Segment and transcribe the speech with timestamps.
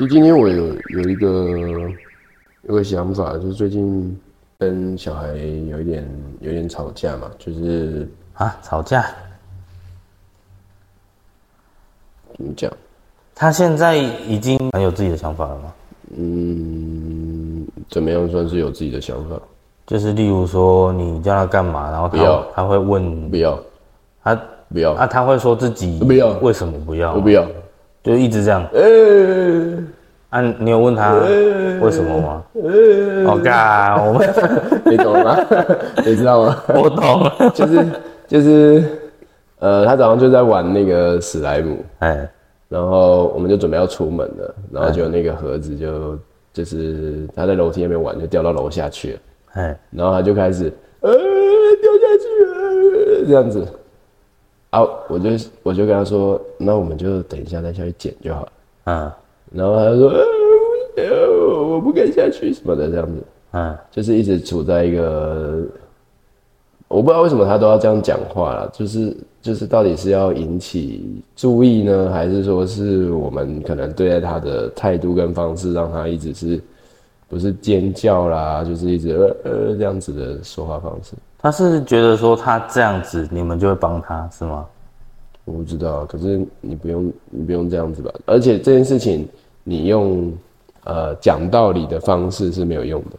[0.00, 1.90] 其实今天我有有一个
[2.62, 4.18] 有个想法，就是最近
[4.58, 5.26] 跟小孩
[5.68, 6.08] 有一点
[6.40, 9.04] 有点吵架嘛，就是啊，吵架。
[12.34, 12.72] 怎么讲？
[13.34, 15.74] 他现在已经很有自己的想法了吗？
[16.16, 19.38] 嗯，怎么样算是有自己的想法？
[19.86, 23.62] 就是例如说，你叫他干嘛，然后不要他他会问不要，
[24.24, 24.34] 他
[24.72, 27.12] 不要，啊，他会说自己不要为什么不要？
[27.12, 27.46] 我不要。
[28.02, 28.66] 就一直这样。
[28.72, 28.80] 呃，
[30.30, 31.14] 啊，你有问他
[31.80, 32.42] 为什么吗？
[32.54, 34.28] 我干，我们
[34.86, 35.36] 你懂吗？
[36.04, 36.56] 你知道吗？
[36.74, 37.50] 我懂了。
[37.54, 37.86] 就是
[38.26, 38.82] 就是，
[39.58, 42.28] 呃，他早上就在玩那个史莱姆，哎，
[42.68, 46.18] 然后我们就准备要出门了，然后就那个盒子就
[46.52, 49.18] 就是他在楼梯那边玩，就掉到楼下去了，
[49.54, 53.66] 哎，然后他就开始呃掉下去了这样子，
[54.70, 55.30] 啊，我就
[55.62, 58.52] 我就跟他说，那我们就等一下再下去捡就好了，
[58.84, 59.12] 嗯。
[59.52, 60.24] 然后他就说呃
[60.94, 65.60] 不要我不敢下去什么的这样子，嗯，就是一直处在一个，
[66.86, 76.60] 我不知道为什么他都要这样讲话了，就是就是到底是要引起注意呢，还是说是我们可能对待他的态度跟方式，让他一直是
[77.28, 84.66] 不是尖叫啦，就是一直呃呃这样子的说话方式，他是觉得说他这样子，你们就会帮他是吗？
[85.44, 89.28] 我不知道，可是你不用你不用这样子吧，而且这件事情
[89.64, 90.32] 你用
[90.84, 93.16] 呃讲道理的方式是没有用的，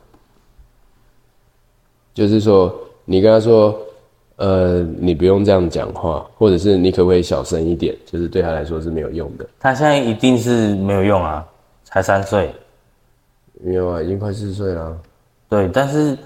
[2.13, 2.73] 就是说
[3.05, 3.77] 你跟他说。
[4.37, 7.95] 呃，你不用这样讲话，或者是你可不可以小声一点？
[8.07, 9.47] 就是对他来说是没有用的。
[9.59, 11.45] 他现在一定是没有用啊，
[11.83, 12.51] 才三岁。
[13.61, 14.97] 没有啊，已经快四岁了。
[15.47, 16.17] 对，但是，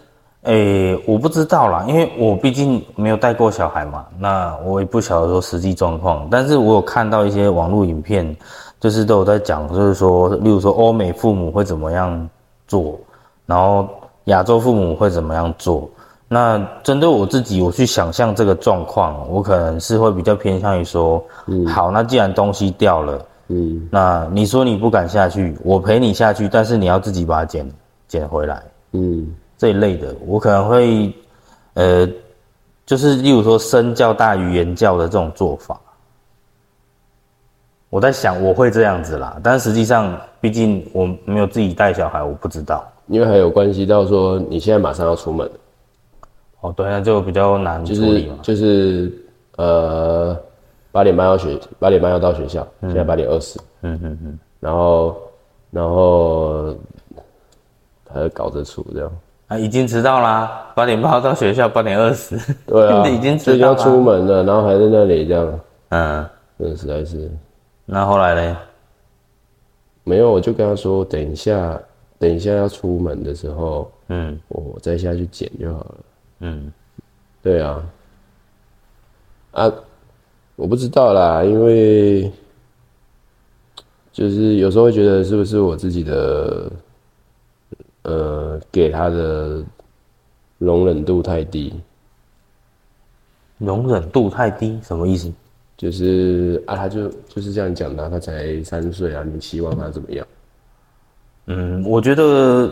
[0.46, 6.28] 诶、我不知道啦，因为我毕竟没有带过小孩嘛，那我也不晓得说实际状况。
[6.30, 8.36] 但是我有看到一些网络影片，
[8.80, 12.30] 就是都有在讲，就是说，例如说欧美父母会怎么样
[12.68, 13.00] 做，
[13.48, 13.90] 然后
[14.26, 15.90] 亚洲父母会怎么样做。
[16.28, 21.24] 那针对我自己，我去想象这个状况，我可能是会比较偏向于说，
[21.68, 27.72] 好，那既然东西掉了，嗯那你说你不敢下去，我陪你下去，但是你要自己把它捡
[28.08, 28.62] 捡回来。
[28.94, 31.14] 嗯这一类的，我可能会，
[31.76, 32.08] 呃，
[32.86, 35.80] 就是例如说身教大于言教的这种做法。
[37.90, 42.86] 我在想我会这样子啦，但实际上，毕竟我没有自己带小孩，我不知道。
[43.08, 45.50] 因为还有关系到说你现在马上要出门，
[46.60, 48.38] 哦，对，那就比较难就是处理嘛。
[48.42, 49.10] 就是
[49.56, 50.38] 呃
[50.92, 55.18] 八点半要学，八点半要到学校，现在八点二十，嗯嗯嗯，然后
[55.72, 56.76] 然后
[58.12, 59.12] 还要搞着出这样。
[59.48, 62.36] 啊，已经迟到啦，八点半到学校，八点二十。
[62.66, 63.76] 对啊， 已经迟到要。
[63.76, 67.30] 出门了，然后还在那里这样，嗯，真的实在是。
[67.86, 68.58] 那后来呢？
[70.04, 71.80] 没有，我就跟他说，等一下，
[72.18, 75.96] 等一下要出门的时候，嗯我再下去捡就好了。
[76.42, 76.72] 嗯，
[77.42, 77.84] 对啊，
[79.52, 79.72] 啊，
[80.56, 82.32] 我不知道啦，因为
[84.12, 86.72] 就是有时候会觉得是不是我自己的，
[88.06, 89.64] 呃，给他的
[90.60, 91.74] 容忍度太低，
[93.58, 95.32] 容忍度太低，什么意思？
[95.76, 100.26] 就是啊，他就就是这样讲的啊，他才三岁啊，你希望他怎么样？
[101.48, 102.72] 嗯，我觉得，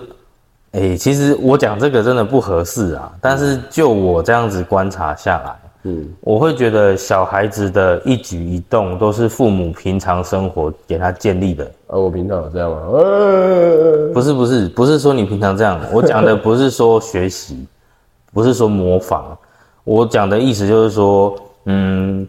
[0.72, 3.14] 哎、其实我讲这个真的不合适啊。
[3.20, 11.66] 但是就我这样子观察下来，嗯我会觉得小孩子的一举一动都是父母平常生活给他建立的。
[11.88, 12.78] 啊，我平常有这样吗？
[12.94, 17.68] 呃，不是不是不是说你平常这样，我讲的不是说学习，
[18.34, 19.38] 不是说模仿，
[19.84, 21.36] 我讲的意思就是说，
[21.66, 22.26] 嗯，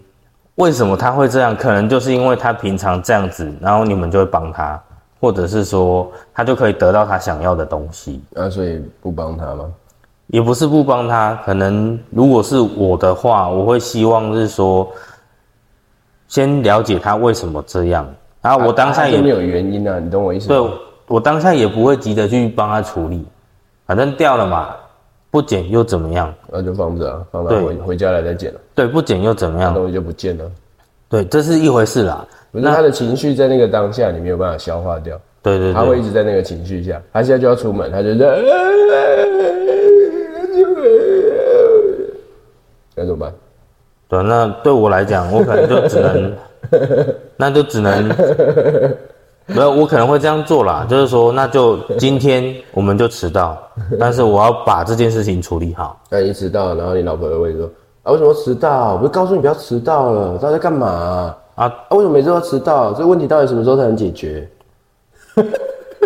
[0.57, 1.57] 为什么他会这样？
[1.57, 4.83] 可能就是因为他平常这样子，然后你们就会帮他，
[5.21, 8.21] 或者是说他就可以得到他想要的东西。
[8.35, 9.73] 啊，所以不帮他吗？
[10.29, 14.91] 也不是不帮他，可能如果是我的话，我会希望是说，
[16.29, 18.09] 先了解他为什么这样，
[18.41, 20.57] 然后我当下也啊没有原因啊，你懂我意思吗？
[20.57, 20.71] 对，
[21.09, 23.25] 我当下也不会急着去帮他处理，
[23.87, 24.75] 反正掉了嘛，
[25.31, 26.33] 不捡又怎么样？
[26.51, 29.75] 那就放着啊，放着回回家来再捡了，对，不捡又怎么样？
[29.75, 30.51] 东西就不见了。
[31.09, 32.27] 对，这是一回事啦。
[32.51, 37.01] 不是他的情绪在那个当下，你没有办法消化掉，对对他会，一直在那个情绪下。
[37.13, 38.27] 他现在就要出门，他就在，
[42.97, 43.35] 那怎么办？
[44.09, 46.33] 对，那对我来讲，我可能就只能，
[47.37, 48.09] 那就只能，
[49.47, 53.59] 没有，我可能会这样做啦，就是说，那就今天我们就迟到，
[53.99, 56.01] 但是我要把这件事情处理好。
[56.11, 57.69] 那你迟到，然后你老婆会问你说
[58.05, 58.93] ：“啊，为什么迟到？
[58.93, 61.39] 我不是告诉你不要迟到了，到底在干嘛啊？
[61.57, 62.93] 啊啊，为什么每次都要迟到？
[62.93, 64.49] 这个问题到底什么时候才能解决？”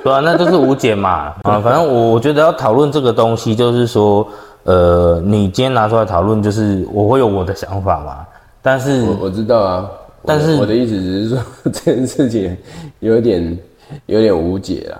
[0.08, 1.34] 对啊，那就是无解嘛。
[1.44, 4.26] 啊，反正我我觉得要讨论这个东西，就是说，
[4.64, 8.26] 呃，你今天拿出来讨论，就是我会有我的想法嘛。
[8.62, 9.90] 但是我我知道啊，
[10.24, 12.56] 但是我的意思只是说这件事情
[13.00, 13.58] 有点
[14.06, 14.96] 有点无解啊。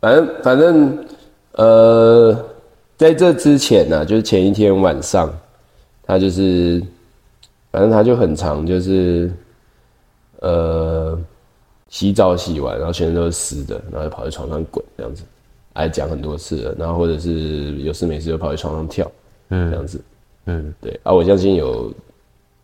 [0.00, 0.98] 反正反正
[1.52, 2.36] 呃，
[2.98, 5.32] 在这之前呢、就是前一天晚上，
[6.06, 6.82] 他就是
[7.72, 9.32] 反正他就很长，就是
[10.40, 11.18] 呃
[11.94, 15.22] 洗澡洗完，然后全身都是湿的，然后就跑在床上滚这样子，
[15.72, 19.08] 还讲很多次了，然后或者是有事没事就跑在床上跳，
[19.50, 20.00] 嗯，这样子，
[20.46, 21.94] 嗯，对啊，我相信有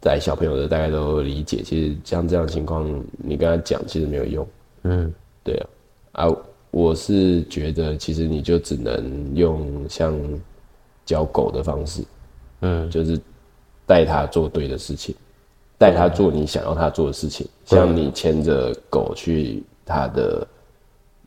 [0.00, 2.84] 在小朋友的大概都理解，其实像这样的情况，
[3.18, 4.44] 你跟他讲其实没有用，
[4.82, 5.54] 嗯，对
[6.10, 6.36] 啊，啊，
[6.72, 10.12] 我是觉得其实你就只能用像
[11.06, 12.02] 教狗的方式，
[12.62, 13.16] 嗯，就是
[13.86, 15.14] 带他做对的事情，
[15.80, 20.46] 带他做你想要他做的事情，像你牵着狗去他的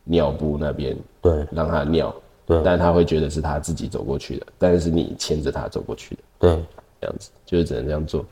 [0.04, 1.44] 尿布那边，对。
[1.50, 2.14] 让它尿，
[2.46, 2.62] 对。
[2.64, 6.50] 但它会觉得是它自己走过去的，但是你牵着他走过去的，对。
[7.00, 8.24] 这样子就是只能这样做，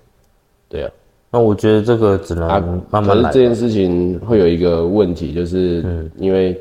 [0.68, 0.90] 对啊。
[1.28, 3.40] 那我觉得这个只能啊，慢慢来嗯可是这。
[3.44, 6.56] 件事情会有一个问题，就是因为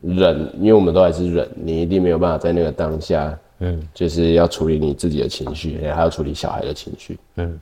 [0.00, 7.58] 忍，因为我们都还是忍，你一定没有办法在那个当下，嗯，就是要处理你自己的情绪，还要处理小孩的情绪，嗯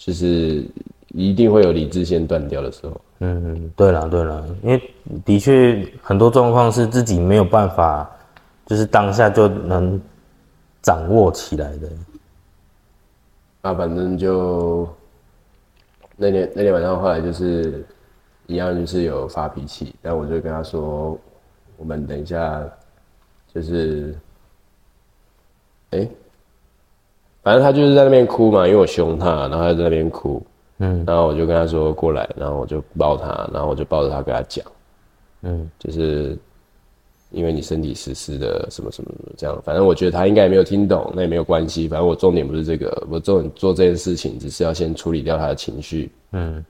[0.00, 0.64] 就是
[1.08, 2.98] 一定会有理智线断掉的时候。
[3.18, 4.94] 嗯，对了对了，因为
[5.26, 8.10] 的确很多状况是自己没有办法，
[8.64, 10.00] 就是当下就能
[10.80, 11.88] 掌握起来的。
[13.60, 14.88] 那，反正就
[16.16, 17.84] 那天那天晚上，后来就是
[18.46, 21.18] 一样，就是有发脾气，但我就跟他说，
[21.76, 22.66] 我们等一下
[23.52, 24.16] 就是，
[25.90, 26.08] 哎、
[27.42, 30.42] 反正他就是在那边哭嘛，因为我凶他，然后他在那边哭，
[30.78, 31.04] 嗯。
[31.06, 34.64] 然后我就跟他说过来，然后我就抱他，然后我就抱着他跟他讲，
[35.42, 35.70] 嗯。
[35.78, 36.36] 就是
[37.30, 46.64] 因为你身体湿湿的，什么什么这样，反正我觉得他应该也没有听懂，那也没有关系，反正我重点不是这个，我重点做这件事情只是要先处理掉他的情绪，嗯，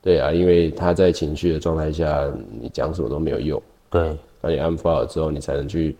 [0.00, 2.26] 对啊，因为他在情绪的状态下，
[2.58, 5.94] 你讲什么都没有用，对，那你安抚好之后，你才能去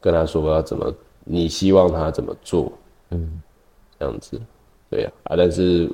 [0.00, 0.92] 跟他说要怎么，
[1.22, 2.72] 你希望他怎么做，
[3.10, 3.40] 嗯
[3.98, 4.40] 这样子，
[4.90, 5.90] 对呀、啊，但是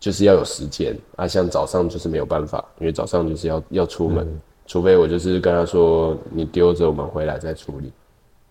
[0.00, 0.96] 就是要有时间。
[1.16, 4.26] 啊，像早上就是没有办法，因为早上就是要要出门，
[4.66, 7.92] 除非我就是跟他说你丢着我们回来再处理，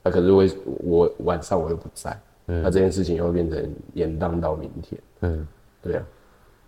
[0.04, 0.50] 那、可是为
[0.84, 5.48] 我晚上我又不在，那这件事情又会变成延宕到明天，嗯，
[5.82, 6.04] 对啊，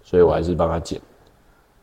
[0.03, 0.99] 所以我还是帮他剪，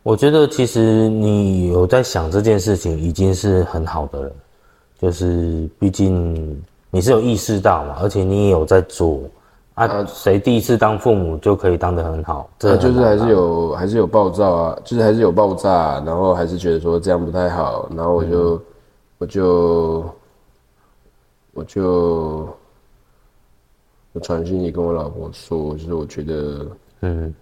[0.02, 4.32] 我觉得其实你有在想这件事情已经是很好的了，
[4.98, 9.20] 就是毕竟你是有意识到嘛，而且你也有在做
[9.88, 12.48] 啊，谁第一次当父母就可以当得很好？
[12.58, 18.62] 这就是还是有还是有暴躁啊，就是还是有爆炸，然后还是觉得说这样不太好，然后我就、
[19.18, 20.14] 我就
[21.52, 22.48] 我就
[24.12, 26.66] 我传讯息跟我老婆说，就是我觉得
[27.00, 27.34] 嗯。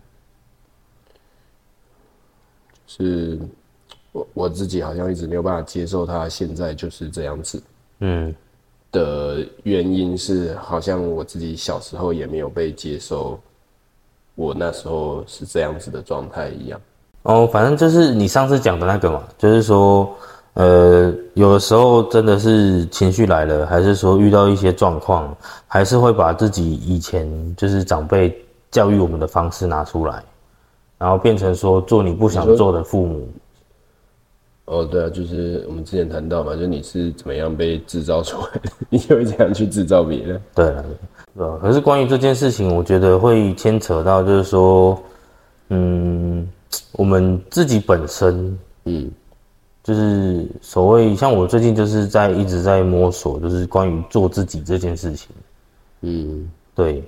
[2.91, 3.39] 是
[4.13, 7.63] 我我自己好像一直没有办法接受他现在就是这样子。
[8.01, 8.35] 嗯
[8.99, 13.39] 的原因是，好像我自己小时候也没有被接受，
[14.35, 16.81] 我那时候是这样子的状态一样。
[17.23, 20.11] 哦，反正就是你上次讲的那个嘛，就是说，
[20.55, 25.37] 呃，有的时候真的是情绪来了，还是说遇到一些状况，
[25.69, 27.25] 还是会把自己以前
[27.57, 28.37] 就是长辈
[28.71, 30.25] 教育我们的方式拿出来，
[30.99, 33.29] 然后变成说做你不想做的父母。
[34.69, 40.41] 哦，对啊，就是我们之前谈到嘛，就是你是怎么样被制造出来的，你就会怎样去制造别人。
[40.55, 40.85] 对了，
[41.35, 41.59] 对吧？
[41.63, 45.03] 可是关于这件事情，我觉得会牵扯到，就是说，
[45.71, 46.47] 嗯，
[46.93, 49.11] 我们自己本身嗯
[49.83, 55.29] 就是所谓像我最近就是在一直在摸索，就是关于做自己这件事情。
[56.03, 57.03] 嗯对，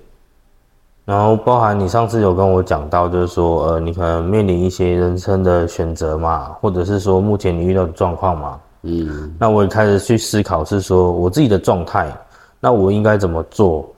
[1.11, 12.17] 然后包含你上次有跟我讲到，就是说，呃，你可能面临一些人生的选择嘛，或者是说目前你遇到的状况嘛，嗯那我也开始去思考，是说我自己的状态，
[12.61, 13.93] 那我应该怎么做，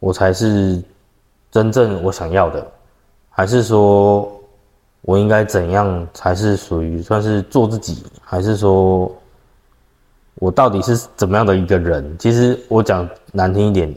[0.00, 0.82] 我才是
[1.52, 2.66] 真正我想要的，
[3.30, 4.28] 还是说
[5.02, 9.08] 我应该怎样才是属于算是做自己，还是说
[10.40, 12.04] 我到底是怎么样的一个人？
[12.18, 13.94] 其实我讲难听一点，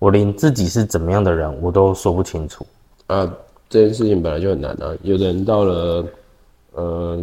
[0.00, 2.66] 我连自己是怎么样的人我都说不清楚。
[3.06, 3.30] 啊，
[3.68, 4.92] 这件事情本来就很难啊。
[5.02, 6.04] 有的人到了，
[6.72, 7.22] 呃，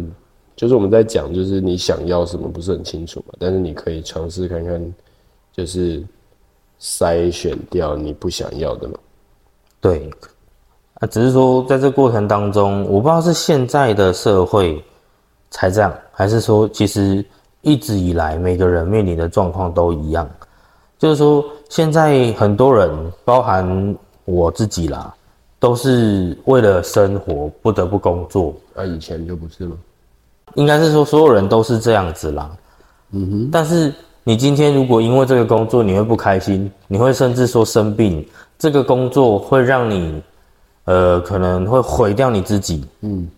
[0.54, 4.94] 就是我们在讲，就是你想要什么不是很清楚嘛，但是你可以尝试看看，
[5.52, 6.02] 就是
[6.80, 8.94] 筛选掉你不想要的嘛。
[9.80, 10.08] 对，
[10.94, 14.82] 啊，只是说在这过程当中，我不知道是现在的社会
[15.50, 17.24] 才这样，还是说其实
[17.62, 20.28] 一直以来每个人面临的状况都一样？
[20.98, 22.90] 就是说现在很多人，
[23.24, 25.14] 包含我自己啦，
[25.58, 28.54] 都是为了生活不得不工作。
[28.74, 29.72] 那、以前就不是了？
[30.54, 32.50] 应该是说所有人都是这样子啦。
[33.10, 33.50] 嗯哼。
[33.52, 33.92] 但是
[34.24, 38.26] 你今天如果因为这个工作你会不开心，你会甚至说生病，
[38.58, 40.22] 这个工作会让你，
[40.84, 42.86] 呃，可能会毁掉你自己。
[43.02, 43.28] 嗯。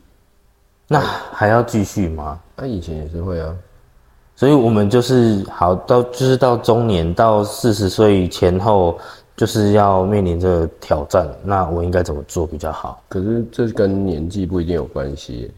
[0.87, 1.00] 那
[1.32, 2.38] 还要继续吗？
[2.56, 3.54] 那、以前也是会啊。
[4.40, 8.99] 所以我们就是好到就是到中年到四十岁前后，
[9.37, 11.28] 就是要面临这个挑战。
[11.44, 13.02] 那我应该怎么做比较好？
[13.11, 15.50] 可是这跟年纪不一定有关系。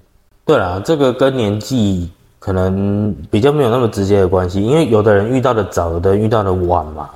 [0.44, 2.10] 对啦，这个跟年纪
[2.40, 7.08] 可能比较没有那么直接的关系，因为有的人遇到的早，有的人遇到的晚嘛。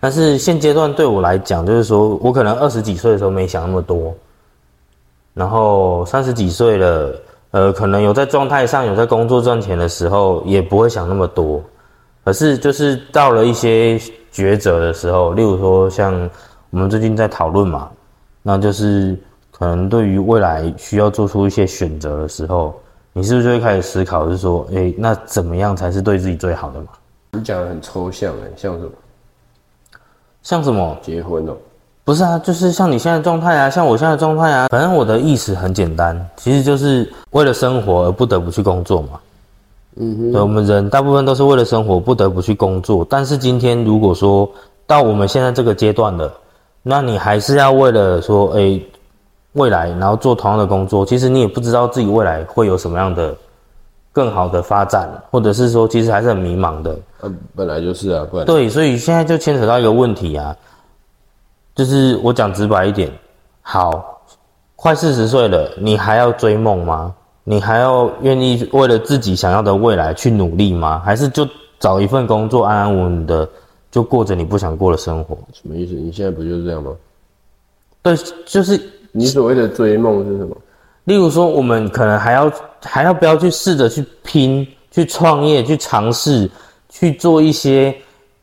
[0.00, 4.14] 但是现阶段对我来讲，就是说我可能二十几岁的时候没想那么多，
[5.34, 7.14] 然后三十几岁了。
[7.54, 11.62] 呃，可能有在状态上，有在工作赚钱的时候，也不会想那么多。
[12.24, 13.96] 可是就是到了一些
[14.32, 16.12] 抉择的时候，例如说像
[16.70, 17.88] 我们最近在讨论嘛，
[18.42, 19.16] 那就是
[19.52, 22.74] 可能对于未来需要做出一些选择的时候，
[23.12, 26.88] 你是不是就会开始思考，是说，哎，那怎么样才是对自己最好的嘛？
[27.30, 28.90] 你讲的很抽象哎，像什么？
[30.42, 30.98] 像什么？
[31.00, 31.56] 结婚哦。
[32.04, 39.08] 不是啊，就是像你现在状态啊，像我现在状态啊，反正我的意识很简单，其实就是为了生活而不得不去工作嘛。
[39.96, 44.46] 嗯哼，对，我们人大部分都是为了生活不得不去工作，但是今天如果说
[44.86, 46.30] 到我们现在这个阶段了，
[46.82, 48.78] 那你还是要为了说，哎，
[49.52, 53.34] 未来然后做同样的工作，其实你也不知道自己未来会有什么样的
[54.12, 56.94] 更好的发展，或者是说其实还是很迷茫的。
[57.22, 60.54] 嗯，本来就是啊，不然对，所以现在就牵扯到一个问题啊。
[61.74, 63.10] 就是我讲直白一点，
[63.60, 64.22] 好，
[64.76, 67.12] 快四十岁了，你还要追梦吗？
[67.42, 71.02] 你还要愿意为了自己想要的未来去努力吗？
[71.04, 71.46] 还是就
[71.80, 73.48] 找一份工作安安稳稳的
[73.90, 75.36] 就过着你不想过的生活？
[75.52, 75.94] 什么意思？
[75.94, 76.92] 你现在不就是这样吗？
[78.02, 78.16] 对，
[78.46, 80.56] 就是你所谓的追梦是什么？
[81.04, 82.50] 例如说，我们可能还要
[82.82, 86.48] 还要不要去试着去拼、去创业、去尝试、
[86.88, 87.92] 去做一些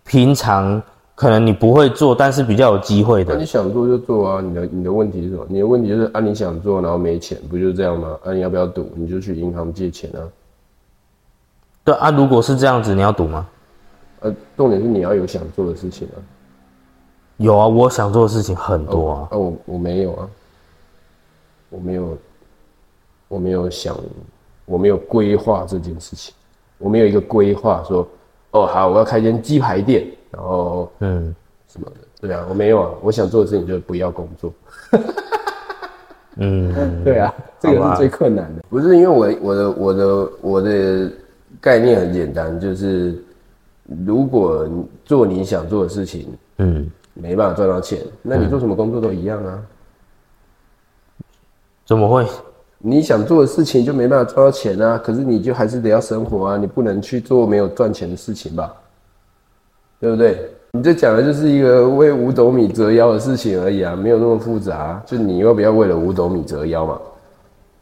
[0.03, 0.81] 平常。
[1.21, 3.35] 可能你不会做，但是比较有机会的。
[3.35, 4.41] 那你想做就做啊！
[4.41, 5.45] 你的你的问题是什么？
[5.47, 8.17] 你的问题就是啊，你想做，然后没钱，不就是这样吗？
[8.25, 8.89] 啊，你要不要赌？
[8.95, 10.25] 你就去银行借钱啊。
[11.83, 13.47] 对啊，如果是这样子，你要赌吗？
[14.21, 16.17] 呃，重点是你要有想做的事情啊。
[17.37, 19.27] 有啊，我想做的事情很多啊。
[19.29, 20.27] 啊，我我没有啊，
[21.69, 22.17] 我没有，
[23.27, 23.95] 我没有想，
[24.65, 26.33] 我没有规划这件事情，
[26.79, 28.07] 我没有一个规划说，
[28.49, 30.03] 哦，好，我要开间鸡排店。
[30.31, 31.35] 然后，嗯，
[31.67, 34.53] 什么的，对啊，我没有啊，我想做的事情就是不要工作。
[36.37, 38.63] 嗯，对啊，这个是最困难的。
[38.69, 41.11] 不是因为我我的我的我的
[41.59, 43.21] 概念很简单，就是
[44.05, 44.67] 如果
[45.03, 49.61] 做你想做的事情，嗯，没办法赚到钱，那你做什么工作都一样啊。
[51.85, 52.25] 怎么会？
[52.77, 54.97] 你想做的事情就没办法赚到钱啊？
[54.97, 58.73] 可是你就还是得要生活啊，你不能去做没有赚钱的事情吧？
[60.01, 60.37] 对不对？
[60.73, 65.01] 你这讲的就是一个为五斗米折腰的事情而已啊，没有那么复杂。
[65.05, 66.97] 就你要不要为了五斗米折腰嘛？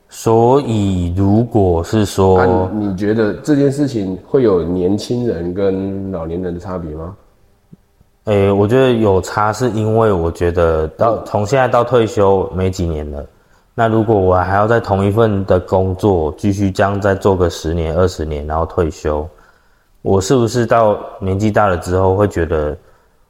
[0.10, 7.16] 所以，如果是说，你觉得这件事情会有年轻人跟老年人的差别吗？
[8.26, 13.24] 诶，我觉得有差，是因为我觉得到从现在到退休没几年了。
[13.76, 19.26] 那如果我还要在同一份的工作继续这样再做个十年、二十年，然后退休。
[20.02, 22.78] 我是不是到年纪大了之后会觉得，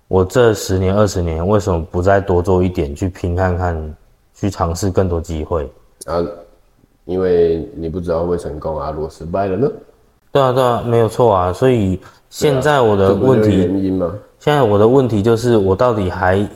[0.08, 3.96] 我这十年二十年为什么不再多做一点去拼看看，
[4.36, 5.70] 去尝试更多机会？
[6.06, 6.24] 啊，
[7.06, 9.72] 因为你不知道会成功啊，如果失败了呢？
[10.32, 11.52] 对啊，对啊，没有错啊。
[11.52, 12.00] 所以
[12.30, 14.16] 现在我的问题，原因吗？
[14.38, 16.48] 现在我的问题就是，我到底还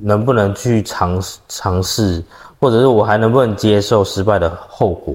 [0.00, 2.22] 能不能去尝试尝试，
[2.60, 5.14] 或者是我还能不能接受失败的后果？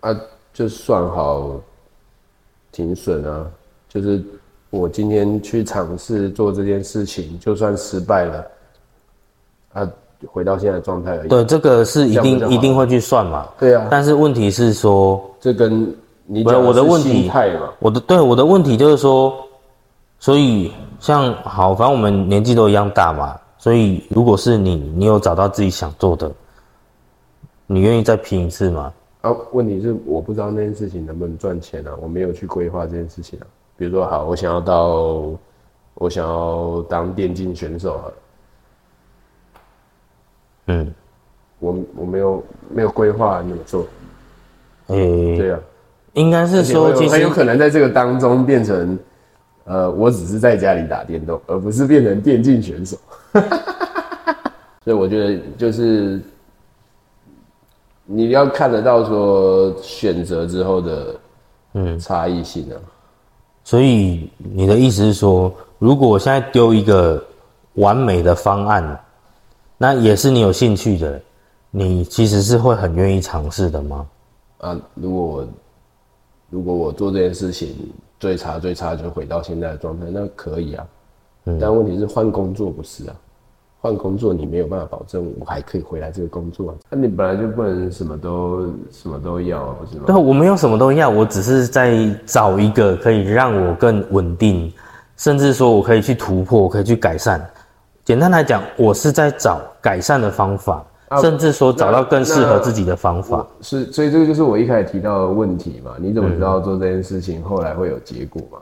[0.00, 0.18] 啊，
[0.54, 1.60] 就算好
[2.72, 3.46] 停损啊。
[3.92, 4.22] 就是
[4.70, 8.46] 我今天去尝试做这件事情，就算失败了，
[9.74, 9.90] 啊，
[10.26, 11.28] 回到现在的状态而已。
[11.28, 13.46] 对，这个是一定一定会去算嘛。
[13.58, 13.86] 对啊。
[13.90, 15.94] 但是问题是说，这跟
[16.24, 17.68] 你讲我的问题态嘛。
[17.80, 19.34] 我的对我的问题就是说，
[20.18, 26.32] 所以像好，反正我们年纪都一样大嘛，所以如果是你，你有找到自己想做的，
[27.66, 28.90] 你愿意再拼一次吗？
[29.20, 33.46] 啊，问题是我不知道那件事情能不能赚钱啊，我没有去规划这件事情啊。
[33.82, 35.36] 比如说，好，我想要到，
[35.94, 38.04] 我想要当电竞选手啊。
[40.68, 40.94] 嗯，
[41.58, 43.84] 我我没有没有规划怎么做。
[44.86, 45.58] 哎，对啊，
[46.12, 48.96] 应该是说，其实很有可能在这个当中变成，
[49.64, 52.96] 呃，我只是在家里打电动，而不是变成电竞选手。
[54.84, 56.22] 所以我觉得就是
[58.04, 61.20] 你要看得到说选择之后的
[61.72, 62.78] 嗯差异性啊。
[63.64, 67.24] 所以你的意思是说，如果我现在丢一个
[67.74, 69.00] 完美的方案，
[69.78, 71.20] 那也是你有兴趣的，
[71.70, 74.06] 你其实是会很愿意尝试的吗？
[74.58, 75.48] 啊，如果我
[76.50, 77.74] 如果我做这件事情
[78.20, 80.86] 最差最差就回到现在的状态，那可以啊。
[81.44, 83.16] 嗯但问题是换工作不是啊。
[83.82, 86.72] 换工作，你没有办法保证我还可以回来这个工作。
[86.88, 90.04] 那你本来就不能什么都什么都要，不是吗？
[90.06, 94.72] 对，我没有什么都要，我只是在找一个可以让我更稳定，
[95.16, 97.44] 甚至说我可以去突破，我可以去改善。
[98.04, 100.86] 简单来讲，我是在找改善的方法，
[101.20, 103.44] 甚至说找到更适合自己的方法。
[103.62, 105.90] 是，所以这个就是我一开始提到的问题嘛？
[105.98, 108.58] 你怎么知道做这件事情后来会有结果嘛？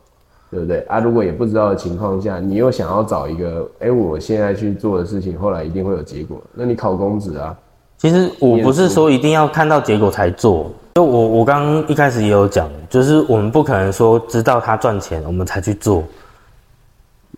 [0.51, 0.99] 对不对啊？
[0.99, 6.43] 如果也不知道的情况下，你又想要找一个，哎，我现在去做的事情，后来一定会有结果。
[6.53, 7.57] 那你考公职啊？
[7.99, 10.71] 其实我不是说一定要看到结果才做。
[10.95, 16.03] 就我我刚刚一开始也有讲，就是我们不可能说知道他赚钱，我们才去做。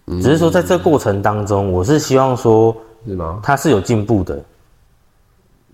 [0.06, 2.74] 只是说在这过程当中，我是希望说，
[3.06, 3.40] 是吗？
[3.42, 4.40] 他是有进步的。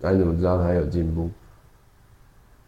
[0.01, 1.31] 那你怎么知道他有进步？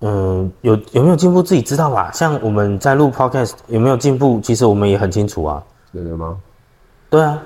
[0.01, 2.11] 嗯，有有没有进步自己知道吧？
[2.13, 5.63] 像我们在录 podcast 有没有进步，其实我们也很清楚啊。
[5.93, 6.37] 真的吗？
[7.11, 7.43] 对啊。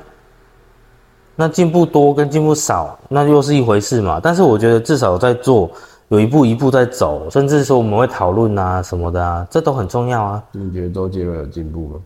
[1.37, 4.20] 那进步多跟进步少，那又是一回事嘛。
[4.22, 5.68] 但是我觉得至少在做，
[6.09, 10.44] 有一步一步在走，甚至说我们会讨论啊什么的啊，这都很重要啊。
[10.52, 12.00] 你觉得周杰伦有进步吗？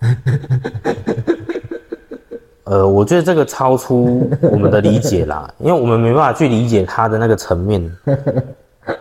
[2.62, 7.90] 呃，我觉得这个超出我们的理解啦，因为我们没办法去理解他的那个层面。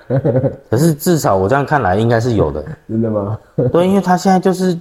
[0.70, 3.38] 可是至少我这样看来应该是有的，真的吗？
[3.72, 4.78] 对，因为他现在就是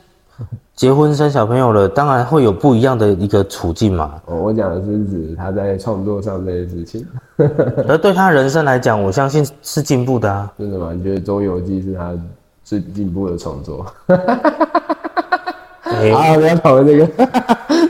[0.74, 4.14] 结婚生小朋友了，当然会有不一样的一个处境嘛。
[4.26, 7.06] 哦，我讲的是指他在创作上这些事情，
[7.88, 10.52] 而对他人生来讲，我相信是进步的啊。
[10.58, 10.92] 真的吗？
[10.94, 12.12] 你觉得《周游记》是他
[12.62, 13.86] 最进步的创作？
[14.06, 14.16] 啊，
[16.34, 17.06] 不要讨论这个。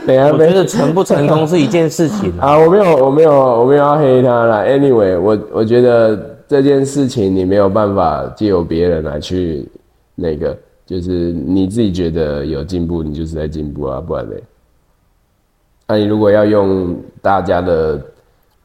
[0.07, 2.57] 等下，我觉得成不成功是一件事情啊。
[2.57, 4.63] 我没有，我没有，我没有要黑他啦。
[4.63, 6.36] Anyway，我我觉得。
[6.47, 9.67] 这件事情你没有办法借由别人来去
[10.15, 14.41] 那个，就是你自己觉得有进步，你就是在进步啊，不然嘞。
[15.87, 18.01] 那你如果要用大家的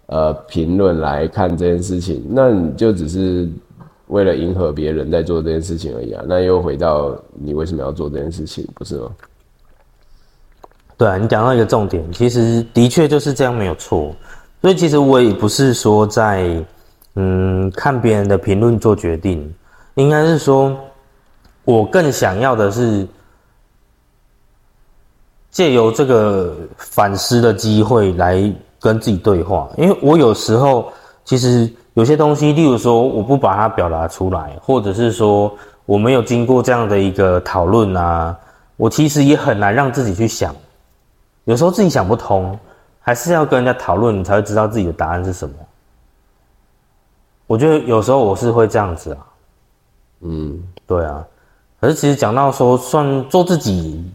[0.06, 3.48] 呃评论来看这件事情，那你就只是
[4.06, 6.22] 为了迎合别人在做这件事情而已啊。
[6.28, 9.10] 那又回到你为什么要做这件事情，不是吗？
[10.96, 14.14] 对啊，你讲到一个重点，其实的确就是这样，没有错。
[14.60, 16.64] 所以其实我也不是说在。
[17.14, 19.54] 嗯，看别人的评论做决定，
[19.94, 20.74] 应该是说，
[21.64, 23.06] 我更想要的是
[25.50, 29.68] 借由这个反思的机会来跟自己对话。
[29.76, 30.90] 因为我有时候
[31.24, 38.34] 其实有些东西，例如说我不把它表达出来，或者是说我没有经过这样的一个讨论啊，
[38.78, 40.56] 我其实也很难让自己去想。
[41.44, 42.58] 有时候自己想不通，
[43.00, 45.54] 还是要跟人家讨论，你才会知道自己的答案是什么。
[47.46, 49.18] 我觉得有时候我是会这样子啊，
[50.20, 51.22] 嗯，对啊。
[51.80, 54.08] 可是其实讲到说算做自己，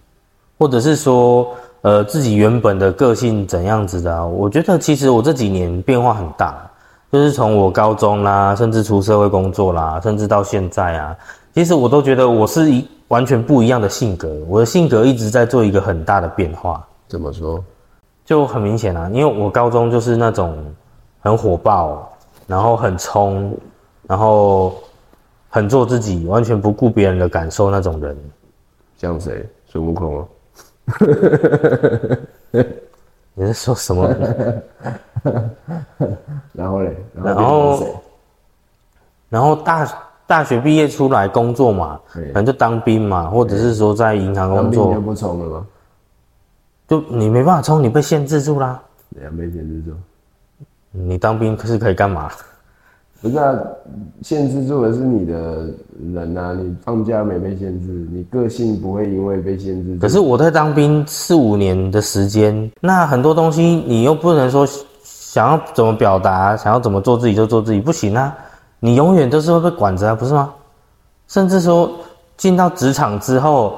[0.57, 1.47] 或者是说
[1.81, 6.55] 呃自己原本的个性怎样子的，我觉得其实我这几年变化很大，
[7.11, 11.15] 就是从我高中啦，甚至出社会工作啦，甚至到现在啊，
[11.53, 16.83] 其实我都觉得我是一完全不一样的性格，我的性格一直在做一个很大的变化。
[17.07, 17.63] 怎么说？
[18.25, 20.57] 就很明显啊，因为我高中就是那种
[21.19, 22.11] 很火爆。
[22.47, 23.55] 然后很冲，
[24.07, 24.81] 然后
[25.49, 28.17] 很做自己，完全不顾别人的感受那种人，
[28.97, 29.47] 像谁？
[29.67, 30.27] 孙悟空啊？
[33.33, 34.07] 你在说什么？
[36.53, 36.95] 然后嘞？
[37.13, 38.01] 然后，
[39.29, 39.87] 然后大
[40.25, 44.93] 大学毕业出来工作嘛，可能就当兵嘛，或者是说在银行工作。
[44.93, 45.67] 就不冲了吗？
[46.87, 48.81] 就你没办法冲，你被限制住啦。
[49.13, 49.91] 对啊，被限制住。
[51.05, 52.29] 你当兵是可以干嘛？
[53.19, 53.59] 不是啊，
[54.21, 55.67] 限制住的是你的
[56.13, 56.55] 人呐。
[56.59, 59.97] 你放假没被限制，你个性不会因为被限制。
[59.99, 64.67] 可是我在当兵四五年的时间，那很多东西你又不能说
[65.03, 68.35] 想要怎么表达，想要怎么做自己就做自己，不行啊！
[68.79, 70.53] 你永远都是会被管着啊，不是吗？
[71.27, 71.91] 甚至说
[72.37, 73.77] 进到职场之后。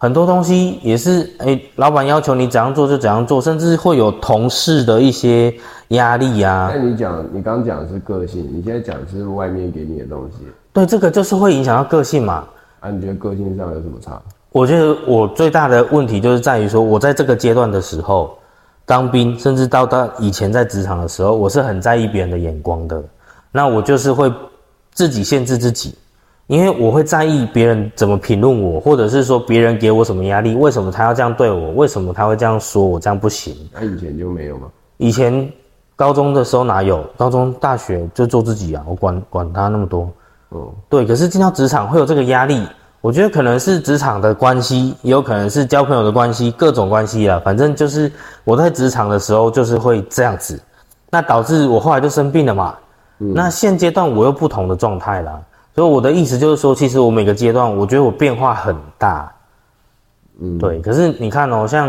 [0.00, 5.52] 很多东西也是，哎，老板要求你怎样做就怎样做，甚至会有同事的一些
[5.88, 6.70] 压力呀。
[6.72, 10.46] 那你讲，你刚刚讲的是个性，你现在讲的是外面给你的东西。
[10.72, 12.44] 对，这个就是会影响到个性嘛。
[12.78, 14.22] 啊，你觉得个性上有什么差？
[14.52, 18.38] 我觉得我最大的问题就是在于说，我在这个阶段的时候，
[18.86, 23.02] 当兵，甚至到到以前在职场的时候，我是很在意别人的眼光的。
[23.50, 24.32] 那我就是会
[24.92, 25.96] 自己限制自己，
[26.48, 33.54] 因为我会在意别人怎么评论我，或者是说别人给我什么压力，为什么他要这样对我，为什么他会这样说我，这样不行。
[33.72, 34.66] 那、以前就没有吗？
[34.96, 35.52] 以前
[35.94, 37.04] 高中的时候哪有？
[37.18, 40.10] 高中、大学就做自己啊，我管管他那么多。
[40.48, 42.66] 哦，对，可是进到职场会有这个压力，
[43.02, 47.38] 我觉得可能是职场的关系，也有可能是交朋友的关系，各种关系啊。
[47.44, 48.10] 反正就是
[48.44, 50.58] 我在职场的时候就是会这样子，
[51.10, 52.74] 那导致我后来就生病了嘛。
[53.18, 55.38] 那现阶段我又不同的状态啦，
[55.78, 59.32] 所以我的意思就是说，其实我每个阶段我觉得我变化很大。
[60.40, 61.88] 嗯，对，可是你看哦，像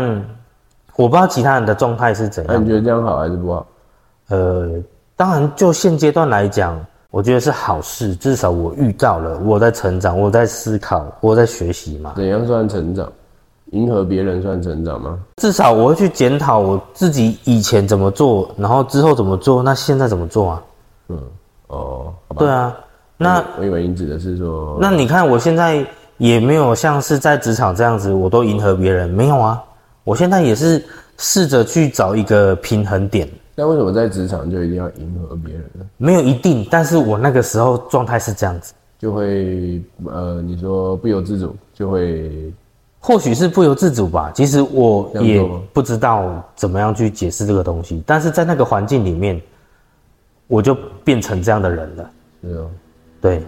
[0.94, 2.68] 我不知道其他人的状态是怎样那你。
[2.68, 3.66] 觉得这样好还是不好？
[4.28, 4.80] 呃，
[5.16, 6.78] 当然，就现阶段来讲，
[7.10, 12.12] 我觉得是好事，至少我遇到了，我在成长，我在思考，我在学习嘛。
[12.14, 13.12] 怎样算成长？
[13.72, 15.18] 迎合别人算成长吗？
[15.38, 20.62] 至少我会去检讨我自己以前怎么做，然后之后怎么做，那现在怎么做啊？
[21.08, 21.18] 嗯，
[21.66, 22.14] 哦。
[22.38, 22.72] 对啊，
[23.22, 29.62] 那我以为你指的是说，那你看我现在也没有像是在职场这样子，我都迎合别人，没有啊。
[30.04, 30.82] 我现在也是
[31.18, 35.84] 试着去找一个平衡点，那为什么在职场就一定要迎合别人呢？
[35.98, 38.72] 没有一定，但是我那个时候状态是这样子。
[38.98, 42.52] 就会呃，你说不由自主就会
[42.98, 49.40] 或许是不由自主吧，其实我也不知道怎么样去解释这个东西，但是在那个环境里面，
[50.46, 52.10] 我就变成这样的人了。
[52.42, 52.70] 是哦，
[53.20, 53.42] 对，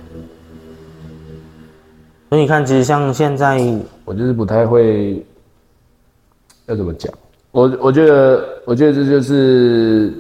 [2.29, 3.59] 所以你看，其实像现在，
[4.05, 5.25] 我就是不太会
[6.67, 7.13] 要怎么讲。
[7.51, 10.13] 我我觉得，我觉得这就是，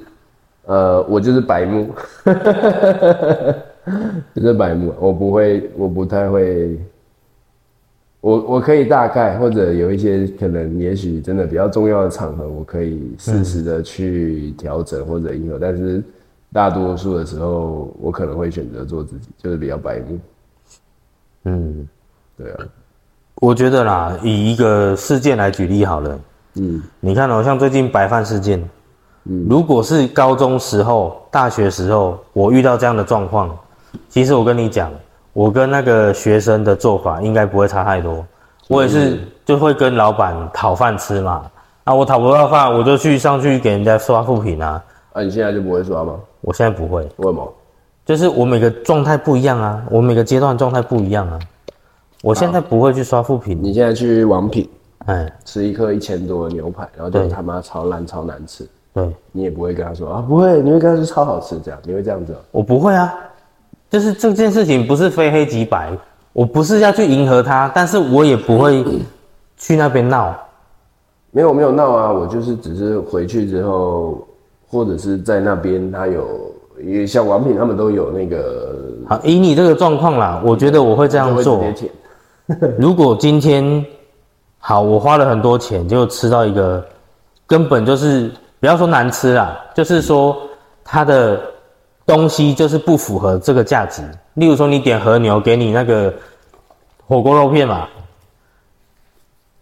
[0.66, 1.90] 呃，我就是白目，
[4.34, 4.92] 就是白目。
[4.98, 6.78] 我不会，我不太会，
[8.20, 16.02] 我我可以大概或者有一些可能，也许真的比较重要的场合，我可以适时的去调整或者迎合，但是
[16.52, 20.18] 大多数的时候，我可能会选择做自己，就是比较白目。
[21.44, 21.88] 嗯，
[22.36, 22.58] 对啊，
[23.36, 26.18] 我觉得啦，以一个事件来举例好了，
[26.56, 28.62] 嗯你看哦，像最近白饭事件，
[29.24, 33.56] 嗯如果是高中时候、大学时候，我遇到这样的状况，
[34.08, 34.92] 其实我跟你讲，
[35.32, 38.24] 我跟那个学生的做法应该不会差太多。
[38.68, 41.50] 我也是就会跟老板讨饭吃嘛，
[41.84, 44.84] 啊，我讨不到饭，我就去上去给人家刷负评啊。
[45.14, 46.14] 啊，你现在就不会刷吗？
[46.42, 47.54] 我现在不会，为什么？
[48.04, 51.38] 就是我每个状态不一样啊，我每个阶段状态不一样啊。
[52.22, 54.68] 我现在不会去刷副品，你现在去王品
[55.06, 59.08] 哎，吃一颗一千多的牛排，然后就对他妈超烂超难吃，对。
[59.32, 62.36] 你也不会跟他说啊，不会，你会跟他说超好吃，这样你会这样子、哦？
[62.52, 63.12] 我不会啊，
[63.90, 65.90] 就是这件事情不是非黑即白，
[66.32, 68.84] 我不是要去迎合他，但是我也不会
[69.56, 70.34] 去那边闹。
[71.32, 74.24] 没有没有闹啊，我就是只是回去之后，
[74.72, 76.26] 或者是在那边他有，
[76.82, 78.74] 因为像王品他们都有那个
[79.06, 81.62] 好，以你这个状况啦，我觉得我会这样做。
[82.78, 83.84] 如果今天
[84.58, 86.82] 好，我花了很多钱，就吃到一个
[87.46, 90.36] 根本就是不要说难吃啦，就是说
[90.82, 91.38] 它的
[92.06, 94.02] 东西就是不符合这个价值。
[94.34, 96.12] 例如说，你点和牛，给你那个
[97.06, 97.86] 火锅肉片嘛，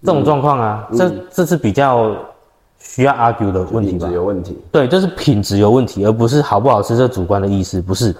[0.05, 2.15] 这种状况啊，这这是比较
[2.81, 4.13] 需要 argue 的问题吧品质？
[4.13, 4.59] 有问题。
[4.73, 8.15] 对，就是品质有问题，而不是好不好吃这主观的意思，不是。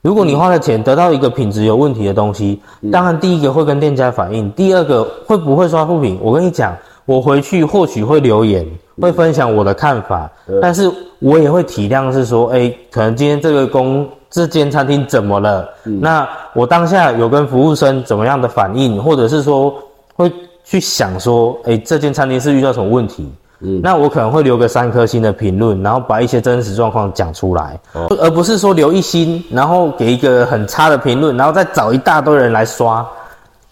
[0.00, 2.60] 如果你花了钱得到一个品质有问题的东西，
[2.92, 6.16] 当然第一个会跟店家反映，第二个会不会刷负评？
[6.22, 8.64] 我跟你讲，我回去或许会留言，
[9.00, 10.30] 会分享我的看法，
[10.62, 15.68] 但是我也会体谅是说，哎，可能今天这个工这间餐厅怎么了？
[15.82, 19.74] 那我当下有跟服务生怎么样的反应，或者是说
[20.14, 23.28] 会去想说，哎，这间餐厅是遇到什么问题？
[23.82, 33.06] 那我可能会留个三颗星的评论，然后把一些真实状况讲出来，哦而不是说留一星，然后给一个很差的评论，然后再找一大堆人来刷。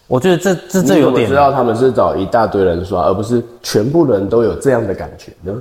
[0.07, 5.53] 我觉得这这这有点你怎么知，道他们是找一大堆人刷，而不是全部人都有这样的感觉呢？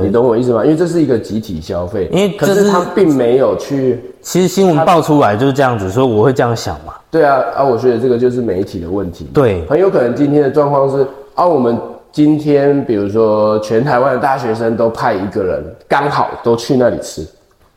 [0.00, 0.64] 你懂我意思吗？
[0.64, 6.94] 因为这是一个集体消费，因为是可是他并没有去，其实新闻爆出来就是这样子，所以我会这样想嘛。
[7.10, 9.28] 对啊啊，我觉得这个就是媒体的问题。
[9.34, 11.78] 对很有可能今天的状况是啊，我们
[12.12, 17.26] 今天比如说全台湾的大学生都派一个人，刚好都去那里吃，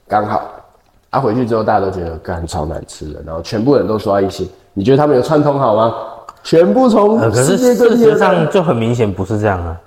[0.07, 0.43] 刚好
[1.09, 5.95] 啊回去之后大家都觉得干超难吃的，然后全部人都刷一星，你觉得他们有串通好吗？
[6.43, 9.81] 全部从呃，可是世界各事实上就很明显不是这样啊，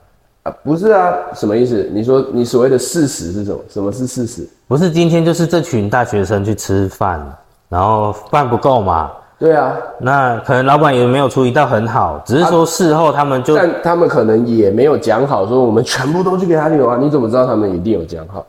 [0.44, 1.88] 啊，不是啊，什么意思？
[1.92, 3.60] 你说你所谓的事实是什么？
[3.68, 4.48] 什么是事实？
[4.66, 7.24] 不是今天就是这群大学生去吃饭，
[7.68, 18.44] 然后饭不够嘛，对啊，那可能老板也没有处理到很好，只是说事后他们就但他们可能也没有讲好，说我们全部都去给他留啊，你怎么知道他们一定有讲好？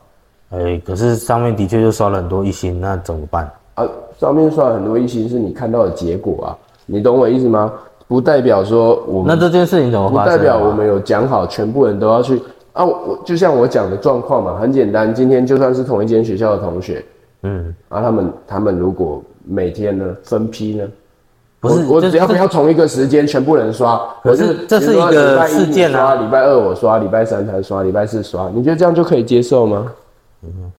[0.50, 3.48] 哎、可是上面的确就刷了很多一星，那怎么办？
[3.74, 3.86] 啊，
[4.18, 7.72] 上面刷了很多一星是你看到的结果啊，你懂我意思吗？
[8.08, 10.36] 不代表说我们那这件事情怎么不发生啊？
[10.36, 12.84] 代表我们有讲好，全部人都要去啊。
[12.84, 15.14] 我我就像我讲的状况嘛，很简单。
[15.14, 17.04] 今天就算是同一间学校的同学，
[17.44, 20.86] 嗯，啊，他们他们如果每天呢分批呢，
[21.58, 29.92] 不是我我只要这不要同一个时间全部人刷，可是这是一个事件啊礼拜二我刷，礼拜三才刷，礼拜四刷，你觉得这样就可以接受吗？
[30.42, 30.72] 嗯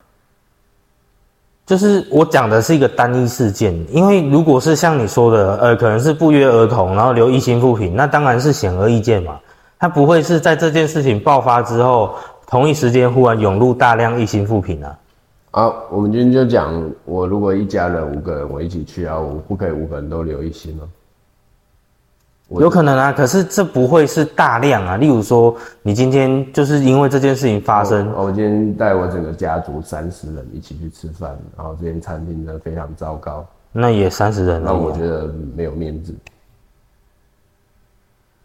[1.64, 9.40] 就是我讲的是一个单一事件，因为如果是像你说的，呃，可能是不约而同，然后留一星复评，那当然是显而易见嘛。
[9.80, 14.94] 他不会是在这件事情爆发之后，同一时间忽然涌入大量一星复评啊。
[15.52, 20.90] 啊，我们今天就讲，我如果一家人五个人我一起去啊，我不可以五个人都留一星吗？
[22.52, 24.98] 有可能啊，可是这不会是大量啊。
[24.98, 34.74] 例如说，你今天就是因为这件事情发生，哦，我今天带我整个家族三十人一起去吃饭，然后这间餐厅真的非常糟糕，那也三十人那。
[34.74, 36.14] 我觉得没有面子，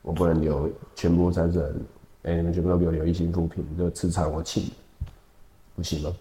[0.03, 1.81] 我不能留全部三十人，
[2.25, 4.73] 哎、你们全部都给我留一星负评，就吃惨我气，
[5.75, 6.13] 不行吗？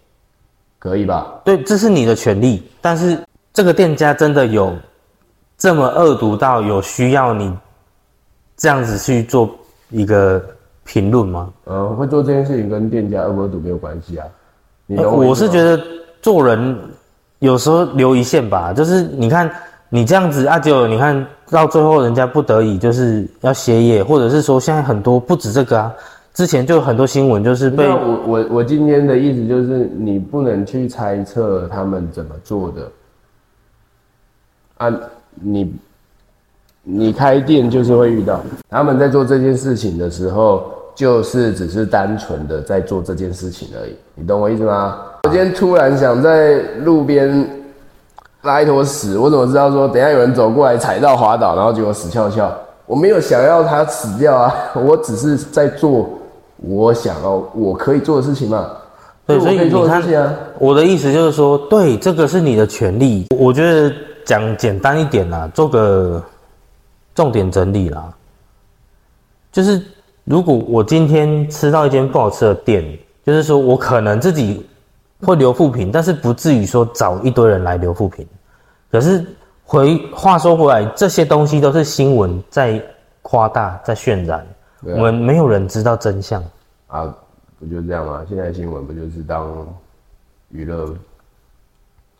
[0.86, 1.42] 可以吧？
[1.44, 3.18] 对，这是你的权利，但是
[3.52, 4.72] 这个店家真的有
[5.58, 7.52] 这么恶毒到有需要你
[8.56, 9.50] 这样子去做
[9.90, 10.40] 一个
[10.84, 11.52] 评论吗？
[11.64, 14.28] 呃，会做这件事情跟店家恶不恶毒没有关系啊。
[14.88, 15.84] 我是觉得
[16.22, 16.80] 做人
[17.40, 19.50] 有时候留一线吧，就是你看
[19.90, 25.92] 你这样子啊，就你看到最后人家不得已就是要歇业，或者是说现在很多不止这个啊，
[26.36, 32.92] 之前就很多新闻就是被我我我今天的意思就是，你不能去猜测他们怎么做的。
[34.78, 34.94] 啊，
[35.36, 35.74] 你
[36.84, 45.00] 你开店就是会遇到他们在做这件事情的时候，就是只是单纯的在做这件事情而已，你懂我意思吗？
[45.24, 47.50] 我今天突然想在路边
[48.42, 52.54] 拉一坨屎，我怎么知道说等下有人走过来踩到滑倒，然后结果死翘翘？
[52.86, 56.10] 我没有想要他死掉啊， 我只是在做
[56.58, 58.72] 我想要我可以做的事情嘛。
[59.26, 60.38] 对，所以这我可以做你看。
[60.60, 63.26] 我的意思就是说，对，这个是你的权利。
[63.38, 63.92] 我觉得
[64.24, 66.24] 讲简单一点啦，做个
[67.16, 68.14] 重点整理啦。
[69.52, 69.82] 就是
[70.26, 72.86] 如果我今天吃到一间不好吃的店，
[73.26, 74.64] 就是说我可能自己
[75.22, 78.28] 会留负评，但是不至于说找一堆人来留负评。
[78.92, 79.26] 可是
[79.64, 82.80] 回话说回来，这些东西都是新闻在
[83.24, 84.46] 夸大、在渲染，
[84.86, 86.44] 我们没有人知道真相。
[86.88, 87.14] 啊，
[87.60, 88.26] 不就这样吗？
[88.30, 89.48] 现在新闻不就是当
[90.50, 90.94] 娱乐？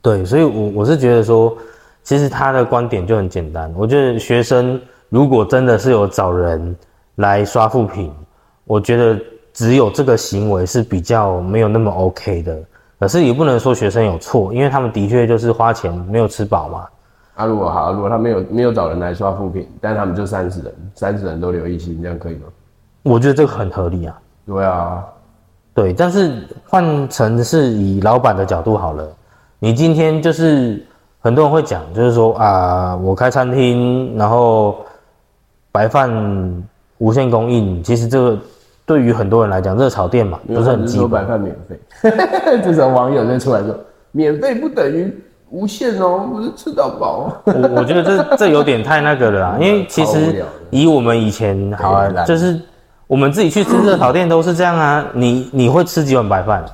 [0.02, 1.56] 对，所以我我是觉得说，
[2.04, 3.72] 其实他的观点就很简单。
[3.76, 6.76] 我觉得学生如果真的是有找人
[7.16, 8.14] 来刷副评，
[8.66, 9.20] 我觉得
[9.54, 12.60] 只有这个行为是比较没有那么 OK 的。
[13.00, 16.88] 可是也不能说学生有错，因为他们的确就是花钱没有吃饱嘛。
[17.36, 22.48] 啊，如果好，如果他没有没有找人来刷副品，但他们就三十人，三十人都留一星，这样可以吗？
[23.06, 24.18] 我觉得这个很合理啊。
[24.46, 25.04] 对啊，
[25.74, 29.08] 对，但是换成是以老板的角度好了，
[29.60, 30.86] 你今天就是
[31.20, 34.78] 很多人会讲，就是说啊，我开餐厅，然后
[35.72, 36.64] 白饭
[37.00, 38.38] 无限供应，其实这个
[38.86, 41.28] 对于很多人来讲，热炒店嘛，不是很基他只说白本。
[41.28, 43.76] 饭免费，这时候网友就出来说，
[44.12, 45.12] 免费不等于
[45.50, 47.34] 无限哦，不是吃到饱。
[47.46, 52.60] 我我觉得这这有点太那个了啦， 因为其实以我们以前好啊，就是
[53.08, 56.66] 我们自己去吃热炒店都是这样啊，你你会吃几碗白饭？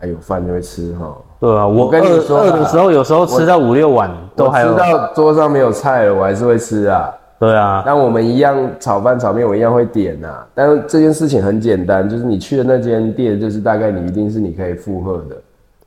[0.00, 1.16] 哎，有饭就会吃哈。
[1.40, 4.72] 对啊，我我跟你饿说啊饿的时候，有时候吃到五六碗都还有。
[4.72, 7.12] 吃到桌上没有菜了，我还是会吃啊。
[7.38, 15.36] 对啊，但我们一样炒饭、炒面，我一样会点呐、但是这件事情很简单，就是你去的那间店，就是大概你一定是你可以负荷的，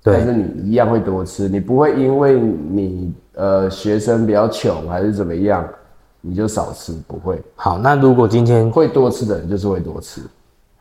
[0.04, 5.66] 对但是你一样会多吃，你不会因为你呃学生比较穷还是怎么样，
[6.28, 10.20] 你就少吃，不会，好，那如果今天，会多吃的人就是会多吃。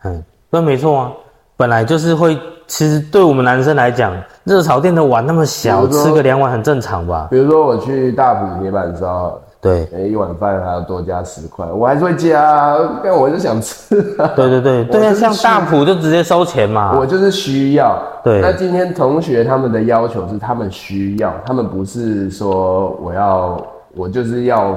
[0.03, 1.13] 嗯，那，没错啊，
[1.57, 7.29] 本来就是会，其实对我们男生来讲，热炒店的碗那么小，吃个两碗很正常吧？
[7.31, 14.27] 比如说我去大埔铁板烧，对，呃一碗饭还要多加十块，我还是会加啊，但我就想吃啊。
[14.35, 16.99] 对对对对啊，像大埔就直接收钱嘛。
[16.99, 18.03] 我就是需要。
[18.25, 24.77] 对那今天同学他们的要求是他们需要，他们不是说我要我就是要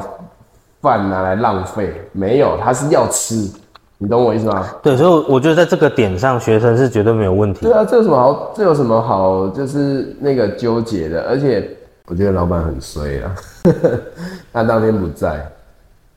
[0.81, 3.49] 饭拿来浪费，没有，他是要吃，
[3.97, 4.65] 你懂我意思吗？
[4.81, 7.73] 对，所以我觉得在这个点上，学生是绝对没有问题对。
[7.73, 8.53] 啊，这有什么好？
[8.55, 9.49] 这有什么好？
[9.49, 11.69] 就是那个纠结的，而且
[12.07, 13.35] 我觉得老板很衰啊，
[14.53, 15.45] 他当天不在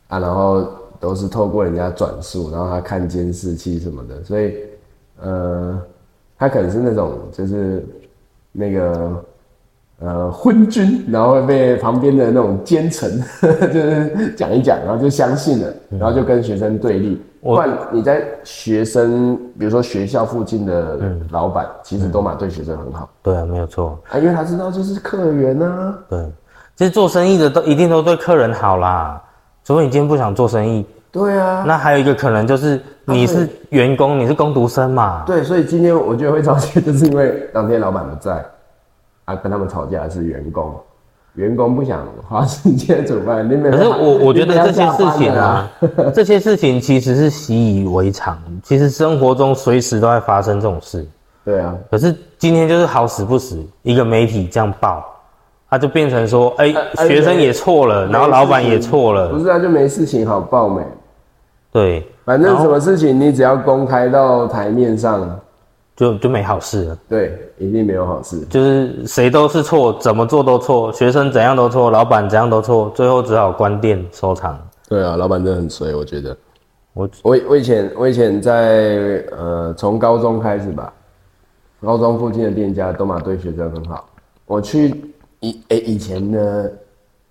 [0.09, 0.65] 啊，然后
[1.01, 4.55] 都是透过人家转述，然后他看监视器什么的，所以
[5.21, 5.79] 呃，
[6.39, 7.85] 他可能是那种就是
[8.53, 9.25] 那个
[10.05, 13.23] 呃昏君，然后会被旁边的那种奸臣
[13.73, 17.21] 就是讲一讲，然后就相信了，然后就跟学生对立。
[17.41, 20.99] 不然你在学生，比如说学校附近的
[21.31, 23.99] 老板，其实都蛮对学生很好对啊，没有错。
[24.11, 25.99] 啊，因为他知道这是客源啊。
[26.09, 26.25] 对，
[26.77, 29.21] 其实做生意的都一定都对客人好啦，
[29.65, 30.87] 除非你今天不想做生意。
[31.11, 35.25] 对啊，那还有一个可能就是你是员工，你是工读生嘛。
[35.27, 38.43] 对，所以今天我觉得会着急，就是因为当天老板不在，
[39.33, 40.75] 啊，跟他们吵架的是员工，
[41.35, 51.07] 员工不想花时间煮饭，你没可是我我觉得这些事情啊啊，， 这些事情其实是习以为常，其实生活中随时都在发生这种事。
[51.45, 55.05] 对啊，可是今天就是好死不死，一个媒体这样报，
[55.69, 60.83] 他就变成说，哎、哎学生也错了，然后老板也错了不，是啊，就没事情好报没。
[61.73, 65.41] 对，反正什么事情你只要公开到台面上，
[65.95, 66.99] 就就没好事了。
[67.09, 68.41] 对，一定没有好事。
[68.47, 74.59] 就是谁都是错，怎么做都错，学生怎样都错，老板怎样都错，最后只好关店收场。
[74.89, 76.37] 对啊，老板真的很衰，我觉得。
[76.95, 80.93] 我我我以前我以前在呃从高中开始吧，
[81.81, 84.07] 高中附近的店家都嘛对学生很好。
[84.45, 85.03] 我去
[85.41, 86.73] 以诶、以前的，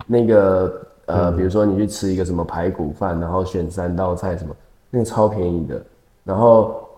[0.08, 4.56] 那个呃，比如说你去吃一个什么排骨饭，然后选三道菜什么，
[4.90, 5.80] 那个超便宜的，
[6.24, 6.90] 然后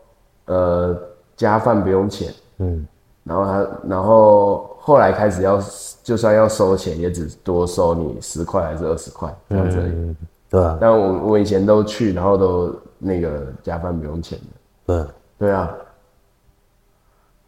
[0.45, 0.97] 呃
[1.35, 2.85] 加饭不用钱，嗯，
[3.23, 5.61] 然后他然后后来开始要
[6.03, 9.91] 就算要收钱，也只多收你十块还是二十块这样子而已。
[9.91, 10.15] 嗯，
[10.49, 14.45] 对啊，但我我以前都去，然后都那个加饭不用钱的。
[14.85, 15.07] 对啊，
[15.39, 15.75] 对啊，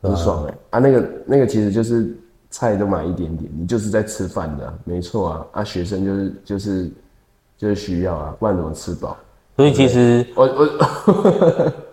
[0.02, 0.80] 很爽哎、啊！
[0.80, 2.16] 那个那个其实就是
[2.50, 5.46] 菜都买一点点，你就是在吃饭的啊、没错啊。
[5.52, 6.92] 啊，学生就是就是
[7.58, 9.18] 就是需要啊，不然怎么吃饱？
[9.58, 11.74] 所以其实我我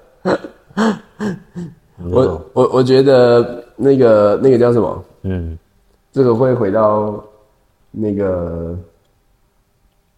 [2.12, 5.05] 我我我觉得那个那个叫什么？
[5.22, 5.59] 嗯，
[6.12, 7.22] 这个会回到
[7.90, 8.79] 那个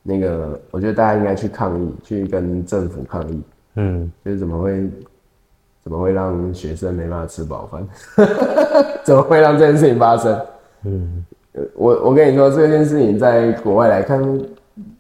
[0.03, 3.43] 那个，我觉得大家应该去抗议，去跟政府抗议。
[3.77, 4.91] 嗯，就是怎么会
[5.83, 7.87] 怎么会让学生没办法吃饱饭？
[9.05, 10.41] 怎么会让这件事情发生？
[10.85, 11.25] 嗯，
[11.75, 14.41] 我我跟你说，这件事情在国外来看，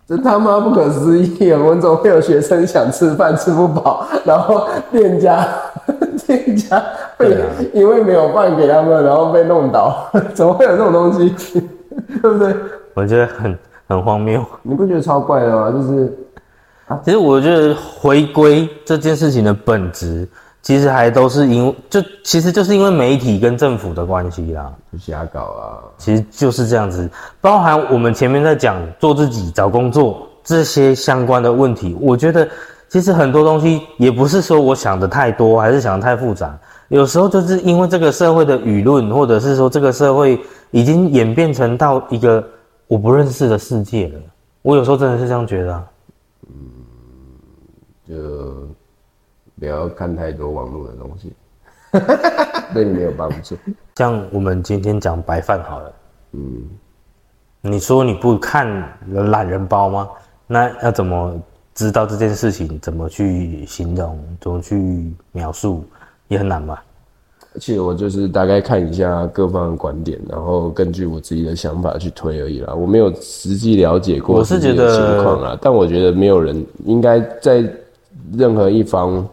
[0.06, 1.58] 这他妈不可思议啊！
[1.58, 5.46] 我们怎么会有学生想吃饭吃不饱，然后店家
[6.26, 6.82] 店家
[7.16, 10.10] 被啊因为没有饭给他们，然后被弄倒？
[10.34, 11.30] 怎么会有这种东西？
[12.22, 12.54] 对不对？
[12.94, 13.58] 我觉得很
[13.88, 14.44] 很荒谬。
[14.62, 15.70] 你不觉得超怪的吗？
[15.70, 16.12] 就是
[17.04, 20.28] 其实我觉得回归这件事情的本质，
[20.60, 24.70] 其实还都是因就其实就是因为媒体跟政府的关系啦。
[24.92, 25.78] 就瞎搞啊！
[25.96, 27.08] 其实就是这样子，
[27.40, 32.46] 包含我们前面在讲做自己、找工作这些相关的问题，我觉得
[32.88, 36.56] 其实很多东西也不是说我想的太多，还是想的太复杂，
[36.88, 42.44] 有时候就是因为这个社会的舆论，或者是说这个社会已经演变成到一个
[42.86, 44.20] 我不认识的世界了。
[44.62, 45.84] 我有时候真的是这样觉得、啊。
[48.06, 48.68] 就
[49.58, 51.32] 不要看太多网络的东西，
[52.74, 53.56] 对你没有帮助。
[53.96, 55.92] 像我们今天讲白饭好了，
[56.32, 56.68] 嗯，
[57.62, 58.66] 你说你不看
[59.08, 60.08] 懒人包吗？
[60.46, 61.34] 那要怎么
[61.74, 62.78] 知道这件事情？
[62.80, 64.18] 怎么去形容？
[64.40, 65.84] 怎么去描述？
[66.28, 66.82] 也很难吧？
[67.60, 72.74] 其实我就是大概看一下各方的观点，然后根据我自己的想法去推而已啦。
[72.74, 77.64] 我没有实际了解过我是实际的觉得情况啦，但我觉得没有人应该在
[78.32, 79.24] 任何一方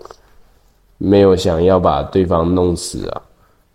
[0.99, 3.21] 没有想要把对方弄死啊。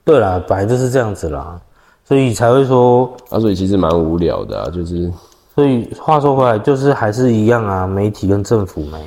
[0.04, 1.60] 对啦，本来就是这样子啦，
[2.04, 5.10] 所以才会说，啊，所以其实蛮无聊的啊，就是
[5.56, 8.98] 所以话说回来，就是还是一样啊，媒体跟政府没。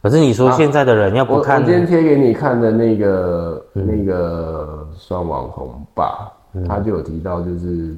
[0.00, 6.32] 可是你说现在的人要我我不看今，天贴给你看的那个、那个算网红吧，
[6.68, 7.92] 他就有提到，就是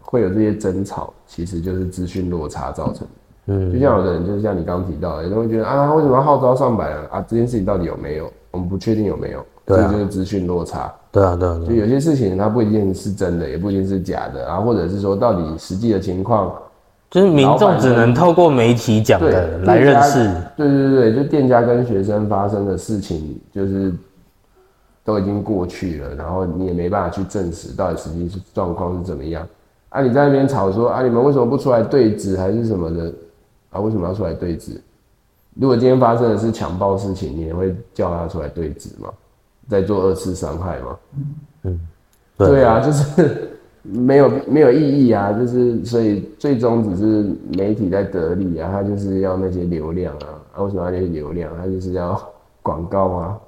[0.00, 3.06] 会有这些争吵，其实就是资讯落差造成的。
[3.48, 7.22] 嗯，就像有的人，就是像你刚刚提到的，有人会觉得啊，他为什么要号召上百人啊？
[7.28, 8.32] 这件事情到底有没有？
[8.50, 10.90] 我们不确定有没有，对啊这就是资讯落差。
[11.10, 16.50] 对啊，对啊，对啊就有些事情它不一定是真的，也不一定是假的，然后或者是说到底实际的情况，
[17.12, 20.18] 就是民众只能透过媒体讲的来认识。
[20.56, 23.92] 对对对对，就店家跟学生发生的事情，就是
[25.04, 29.46] 都已经过去了，然后你也没办法去证实到底实际是状况是怎么样。
[29.90, 33.12] 啊，你在那边吵说啊，你们为什么不出来对质还是什么的？
[33.68, 34.80] 啊，为什么要出来对质？
[35.60, 39.10] 如果今天发生的是强暴事情，你也会叫他出来对质吗？
[39.68, 40.96] 在做二次伤害吗？
[41.64, 41.78] 嗯
[42.38, 43.51] 对啊，就是
[43.82, 51.50] 没有没有意义啊，就是所以最终只是媒体在得利啊，他就是要那些流量啊，啊为什么要那些流量？
[51.56, 52.20] 他就是要
[52.62, 53.38] 广告啊，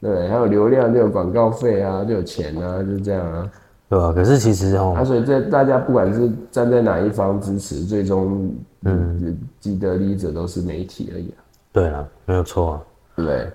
[0.00, 0.28] 对？
[0.28, 3.50] 还有流量就有广告费啊，就有钱啊，就是这样啊。
[3.88, 4.12] 对吧？
[4.12, 8.54] 可是其实哦，啊，所以这大家不管是站在哪一方支持，最终
[8.84, 11.42] 嗯，既得利益者都是媒体而已啊，
[11.72, 12.82] 对啊，没有错啊，
[13.16, 13.50] 对不对？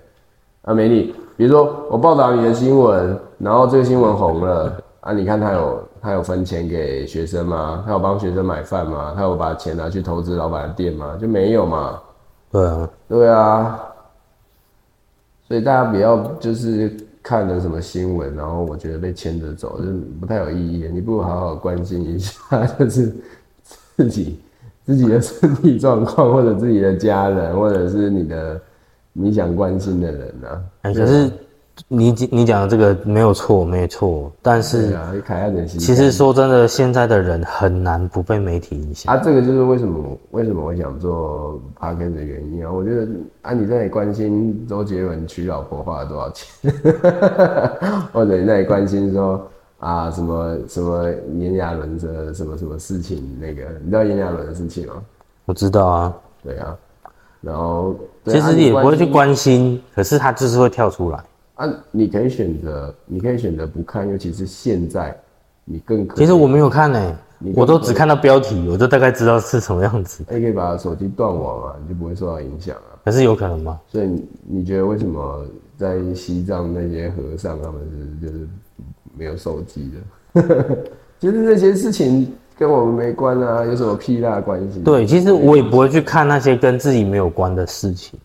[0.63, 7.83] 啊，美女，比如说我报道你的新闻，然后这个新闻红了啊，你看他有他有分钱给学生吗？
[7.85, 9.13] 他有帮学生买饭吗？
[9.15, 11.15] 他有把钱拿去投资老板的店吗？
[11.21, 12.01] 就没有嘛。
[12.51, 13.79] 对啊，对啊，
[15.47, 16.91] 所以大家不要就是
[17.21, 20.89] 看了什么新闻，然后我觉得被牵着走，就是不太有意义。
[20.91, 23.15] 你不如好好关心一下， 就是
[23.95, 24.39] 自己
[24.85, 28.59] 自己的身体状况，或者自己的家人，或者是你的
[29.13, 30.61] 你想关心的人啊。
[30.81, 31.29] 哎，可是
[31.87, 35.13] 你你讲的这个没有错，没有错，但是对啊。
[35.67, 39.13] 其实说真的，现在的人很难不被媒体影响。
[39.13, 42.71] 啊，这个就是为什么为什么我想做 p a r k 的原因啊。
[42.71, 43.07] 我觉得
[43.41, 46.73] 啊，你在关心周杰伦娶老婆花了多少钱，
[48.13, 49.45] 或者你在关心说
[49.79, 54.93] 啊什么什么炎亚纶的什么什么事情，那个你知道炎亚纶的事情吗？
[55.45, 56.75] 我知道啊，对啊，
[57.41, 57.95] 然后
[58.25, 61.19] 其实也不会去关心，可是他就是会跳出来。
[61.55, 65.17] 啊，你可以选择，你可以选择不看，尤其是现在，
[65.63, 66.17] 你更可。
[66.17, 67.17] 其实我没有看呢，
[67.55, 70.25] 我都只看到标题，我就大概知道是什么样子。
[70.29, 72.99] 你可以把手机断网啊，你就不会受到影响啊。
[73.05, 73.79] 可是有可能吗？
[73.87, 75.45] 所以你你觉得为什么
[75.77, 78.45] 在西藏那些和尚他们是就是
[79.17, 79.89] 没有手机
[80.33, 80.77] 的？
[81.21, 84.81] 其实这些事情跟我们没关啊，有什么屁大关系？
[84.81, 88.19] 对，其实我也不会去看那些跟自己没有关的事情，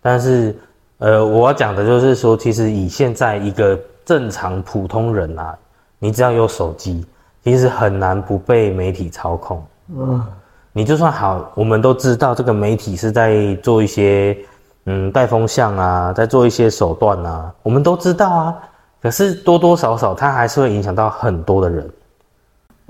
[0.00, 0.56] 但是。
[0.98, 5.54] 呃，我要讲的就是说，其实以现在一个正常普通人啊，
[5.98, 7.04] 你只要有手机，
[7.42, 9.62] 其实很难不被媒体操控。
[9.94, 10.24] 嗯，
[10.72, 14.38] 你就算好，我们都知道这个媒体是在做一些
[14.86, 18.54] 嗯带风向啊，在做一些手段啊，我们都知道啊。
[19.02, 21.90] 可是多多少少，它还是会影响到很多的人。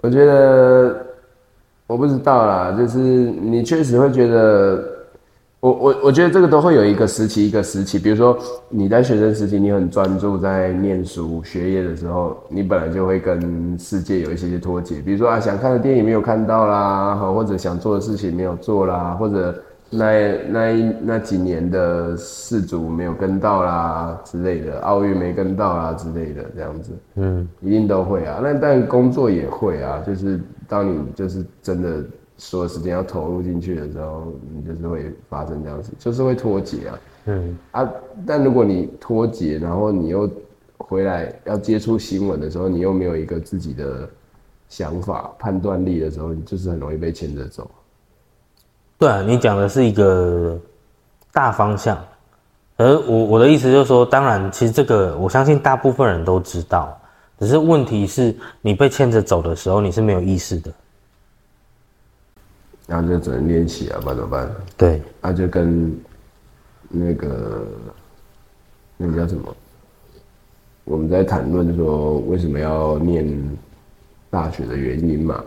[0.03, 0.95] 我觉得
[1.87, 4.93] 我不知道啦，就是你确实会觉得。
[5.65, 8.39] 我我我觉得这个都会有一个时期一个时期，比如说
[8.69, 19.59] 你在学生时期，你很专注在念书学业的时候，你本来就会跟世界有一些些脱节，比如说啊想看的电影没有看到啦，或者想做的事情没有做啦，或者
[19.89, 28.39] 那那一那几年的世足没有跟到啦之类的，奥运没跟到啦之类的这样子，嗯，一定都会啊。
[28.43, 30.39] 那但工作也会啊，就是
[30.69, 32.05] 当你就是真的。
[32.37, 36.99] 所有时间要投入进去的时候，你就是会发生这样子，就是会脱节啊。
[37.27, 37.91] 嗯啊，
[38.27, 40.29] 但如果你脱节，然后你又
[40.77, 44.09] 回来要接触新闻的时候，你又没有一个自己的
[44.69, 47.71] 想法、判断力的时候，你就是很容易被牵着走。
[48.99, 50.61] 对啊，你讲的是一个
[51.33, 51.99] 大方向，
[52.77, 56.99] 而我我的意思就是说，当然，其实这个我相信大部分人都知道，
[57.39, 60.73] 只是问题是你被牵着走的时候，你是没有意识的。
[62.87, 64.51] 然后就只能练习啊，不然怎么办？
[64.77, 65.99] 对，那就跟
[66.89, 67.67] 那个
[68.97, 69.55] 那个叫什么？
[70.85, 73.27] 我们在谈论说为什么要念
[74.29, 75.45] 大学的原因嘛？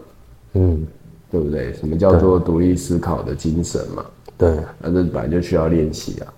[0.54, 0.88] 嗯，
[1.30, 1.72] 对不对？
[1.74, 4.04] 什么叫做独立思考的精神嘛？
[4.36, 6.34] 对，那这本来就需要练习啊。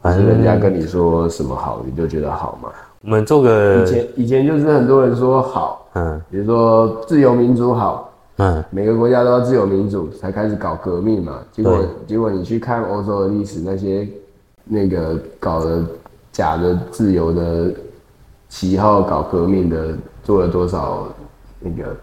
[0.00, 2.70] 反正人家跟你说什么好，你就觉得好嘛。
[3.02, 8.11] 我们做个以前以前就是很多人说好，嗯，比如说自由民主好。
[8.42, 11.38] 嗯，每个国家都要自由民主才开始搞革命嘛。
[11.52, 11.78] 结果
[12.08, 14.08] 结果你去看欧洲的历史，那些
[14.64, 15.84] 那个搞的
[16.32, 17.72] 假的自由的
[18.48, 21.06] 旗号搞革命的，做了多少
[21.60, 21.96] 那个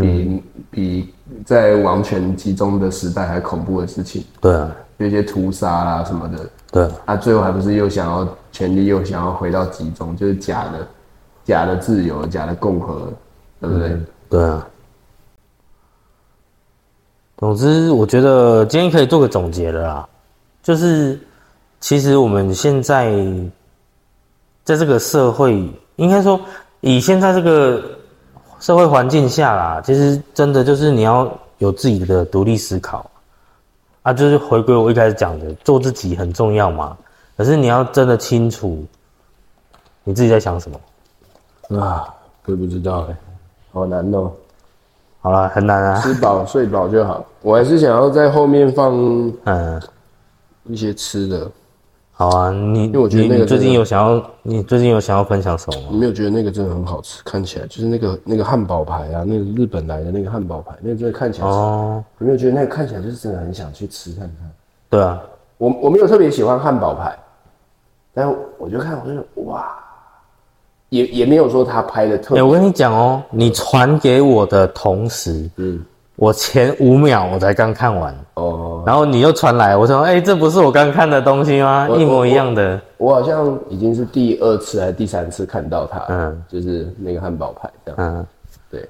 [0.00, 1.14] 比比
[1.44, 4.24] 在王权集中的时代还恐怖的事情？
[4.40, 6.38] 对啊，有些屠杀啦什么的。
[6.70, 10.88] 对啊，最后还不是又想要权力，又想要回到集中，就是假的
[11.44, 13.12] 假的自由，假的共和，
[13.60, 14.00] 对不对？
[14.30, 14.66] 对啊。
[17.42, 20.08] 总之，我觉得今天可以做个总结了啦，
[20.62, 21.18] 就是
[21.80, 23.12] 其实我们现在
[24.62, 26.40] 在这个社会，应该说
[26.82, 27.82] 以现在这个
[28.60, 33.10] 社会环境下啦，其实真的就是你要有自己的独立思考
[34.02, 36.96] 啊，就是回归我一开始讲的，做自己很重要嘛。
[37.36, 38.86] 可是你要真的清楚
[40.04, 42.06] 你自己在想什么啊，
[42.44, 43.16] 我不知道哎，
[43.72, 44.30] 好难哦。
[45.22, 46.00] 好了，很难啊。
[46.00, 47.24] 吃饱睡饱就好。
[47.40, 48.92] 我还是想要在后面放
[49.44, 49.80] 嗯
[50.64, 51.50] 一些吃的。
[52.14, 55.88] 好啊，你因为我觉得那个你你最近有想要，你最近有想要分享什么吗？
[55.90, 57.22] 你没有觉得那个真的很好吃？
[57.24, 64.50] 看起来就是那个那个汉堡排啊，那个日本来的那个汉堡排，那个真的看起来，哦，有没有觉得那个看起来就是真的很想去吃看看？
[64.90, 65.20] 对啊，
[65.56, 67.18] 我我没有特别喜欢汉堡排，
[68.12, 69.74] 但我就看我就哇，
[70.92, 75.82] 也也没有说他拍的特哎、别，我跟你讲哦，你传给我的同时，嗯，
[76.16, 81.88] 我前五秒我才刚看完，哦，然后你又传来，我说，哎、这不是我刚看的东西吗？
[81.96, 82.78] 一模一样的。
[82.98, 86.42] 我好像已经是第二次还是第三次看到他，嗯。
[86.46, 88.26] 就是那个汉堡牌这样，嗯，
[88.70, 88.86] 对，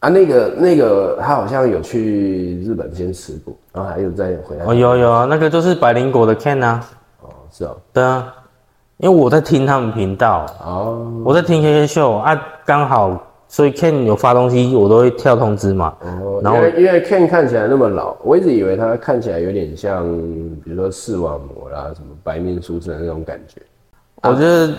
[0.00, 6.84] 啊，那个那个他好像有去日本先吃过，然后还有再回来，哦，有有啊，那个就是百灵果的 Ken 啊，
[7.22, 8.34] 哦，是哦，对啊，
[9.04, 12.34] 因为我在听他们频道，哦，我在听 K K 秀啊，
[12.64, 15.92] 刚好，所以 Ken 有发东西，我都会跳通知嘛。
[16.00, 20.06] 哦，然后因为因为 Ken 看起来那么老，我一直以为他看起来有点像，
[20.64, 23.60] 比如说视网膜啦，什么白面书生那种感觉。
[24.22, 24.72] 我觉得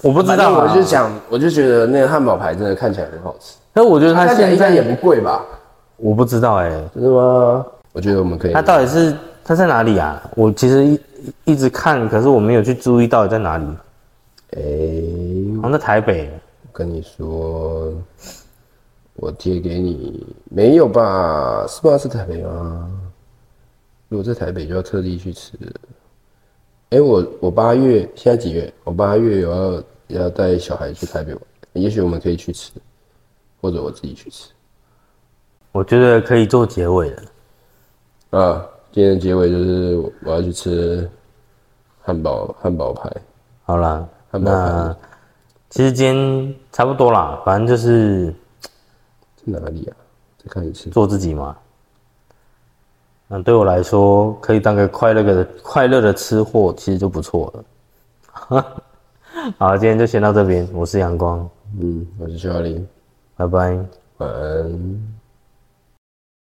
[0.00, 3.56] 我不知道啊，我就想，我就觉得那个汉堡排真的看起来很好吃。
[3.72, 5.44] 但我觉得他现在应该也不贵吧？
[5.96, 7.66] 我不知道哎、真的吗？
[7.92, 8.52] 我觉得我们可以。
[8.52, 9.12] 他到底是
[9.44, 10.22] 他在哪里啊？
[10.36, 11.00] 我其实一
[11.44, 13.64] 一直看，可是我没有去注意到底在哪里。
[14.56, 14.62] 哎、
[15.56, 16.30] 好像在台北。
[16.64, 17.92] 我跟你说，
[19.14, 21.66] 我贴给你，没有吧？
[21.68, 21.98] 是吧？
[21.98, 22.90] 是台北吗？
[24.08, 25.72] 如果在台北，就要特地去吃了。
[26.90, 28.72] 哎、我我八月现在几月？
[28.84, 29.82] 我八月有要
[30.22, 32.70] 要带小孩去台北玩，也许我们可以去吃，
[33.60, 34.50] 或者我自己去吃。
[35.72, 37.22] 我觉得可以做结尾了。
[38.38, 41.10] 啊，今天的结尾就是我要去吃
[42.02, 43.10] 汉堡汉堡排。
[43.64, 44.94] 好啦，汉堡
[45.70, 48.30] 其实今天差不多啦，反正就是
[49.36, 49.96] 在哪里啊？
[50.36, 50.90] 再看一次。
[50.90, 51.56] 做自己嘛。
[53.28, 57.64] 那对我来说，可以当个快乐的快乐的吃货，其实就不错了。
[59.56, 61.48] 好，今天就先到这边，我是阳光，
[61.80, 62.86] 嗯，我是小林，
[63.38, 63.78] 拜拜。
[64.18, 65.21] 晚安。